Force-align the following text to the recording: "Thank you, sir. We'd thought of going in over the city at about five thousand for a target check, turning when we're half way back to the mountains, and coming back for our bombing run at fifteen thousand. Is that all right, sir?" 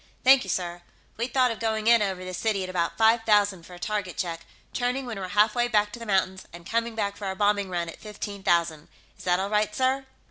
"Thank 0.23 0.43
you, 0.43 0.49
sir. 0.49 0.81
We'd 1.15 1.31
thought 1.31 1.51
of 1.51 1.59
going 1.59 1.85
in 1.85 2.01
over 2.01 2.25
the 2.25 2.33
city 2.33 2.63
at 2.63 2.71
about 2.71 2.97
five 2.97 3.21
thousand 3.23 3.67
for 3.67 3.75
a 3.75 3.79
target 3.79 4.17
check, 4.17 4.47
turning 4.73 5.05
when 5.05 5.19
we're 5.19 5.27
half 5.27 5.53
way 5.53 5.67
back 5.67 5.91
to 5.93 5.99
the 5.99 6.07
mountains, 6.07 6.47
and 6.51 6.65
coming 6.65 6.95
back 6.95 7.15
for 7.17 7.25
our 7.25 7.35
bombing 7.35 7.69
run 7.69 7.87
at 7.87 8.01
fifteen 8.01 8.41
thousand. 8.41 8.87
Is 9.15 9.25
that 9.25 9.39
all 9.39 9.51
right, 9.51 9.75
sir?" 9.75 10.07